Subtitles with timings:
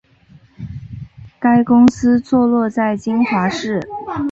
[1.39, 3.87] 该公司坐落在金华市。